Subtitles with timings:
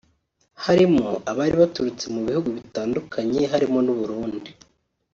[0.65, 4.49] harimo abari baturutse mu bihugu bitandukanye harimo n’u Burundi